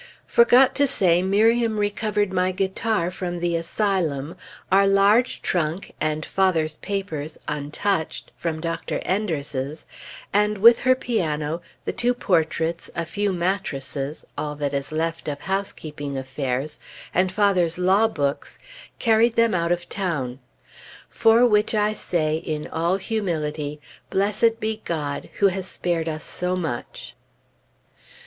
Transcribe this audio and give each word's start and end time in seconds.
Forgot 0.25 0.73
to 0.77 0.87
say 0.87 1.21
Miriam 1.21 1.77
recovered 1.77 2.33
my 2.33 2.51
guitar 2.51 3.11
from 3.11 3.39
the 3.39 3.55
Asylum, 3.55 4.35
our 4.71 4.87
large 4.87 5.43
trunk 5.43 5.91
and 6.01 6.25
father's 6.25 6.77
papers 6.77 7.37
(untouched) 7.47 8.31
from 8.35 8.59
Dr. 8.61 8.97
Enders's, 9.05 9.85
and 10.33 10.57
with 10.57 10.79
her 10.79 10.95
piano, 10.95 11.61
the 11.85 11.93
two 11.93 12.15
portraits, 12.15 12.89
a 12.95 13.05
few 13.05 13.31
mattresses 13.31 14.25
(all 14.35 14.55
that 14.55 14.73
is 14.73 14.91
left 14.91 15.27
of 15.27 15.41
housekeeping 15.41 16.17
affairs), 16.17 16.79
and 17.13 17.31
father's 17.31 17.77
law 17.77 18.07
books, 18.07 18.57
carried 18.97 19.35
them 19.35 19.53
out 19.53 19.71
of 19.71 19.87
town. 19.87 20.39
For 21.11 21.45
which 21.45 21.75
I 21.75 21.93
say 21.93 22.37
in 22.37 22.65
all 22.65 22.97
humility, 22.97 23.79
Blessed 24.09 24.59
be 24.59 24.81
God 24.83 25.29
who 25.41 25.49
has 25.49 25.67
spared 25.67 26.09
us 26.09 26.23
so 26.23 26.55
much. 26.55 27.13